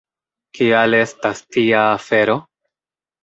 [0.59, 2.39] Kial estas tia afero?